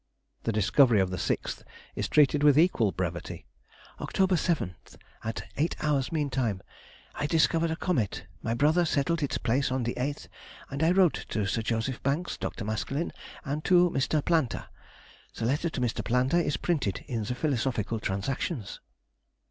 The 0.45 0.51
discovery 0.51 0.99
of 0.99 1.11
the 1.11 1.19
sixth 1.19 1.63
is 1.93 2.07
treated 2.07 2.41
with 2.41 2.57
equal 2.57 2.91
brevity. 2.91 3.45
"Oct. 3.99 4.35
7, 4.35 4.75
at 5.23 5.43
8h. 5.59 6.11
mean 6.11 6.31
time. 6.31 6.63
I 7.13 7.27
discovered 7.27 7.69
a 7.69 7.75
comet, 7.75 8.25
my 8.41 8.55
brother 8.55 8.83
settled 8.83 9.21
its 9.21 9.37
place 9.37 9.71
on 9.71 9.83
the 9.83 9.93
8th, 9.93 10.27
and 10.71 10.81
I 10.81 10.89
wrote 10.89 11.27
to 11.29 11.45
Sir 11.45 11.61
J. 11.61 11.93
Banks, 12.01 12.35
Dr. 12.35 12.65
Maskelyne, 12.65 13.11
and 13.45 13.63
to 13.65 13.91
Mr. 13.91 14.23
Planta. 14.25 14.69
The 15.35 15.45
letter 15.45 15.69
to 15.69 15.79
Mr. 15.79 16.03
Planta 16.03 16.43
is 16.43 16.57
printed 16.57 17.05
in 17.07 17.21
the 17.25 17.35
Philosophical 17.35 17.99
Transactions." 17.99 18.79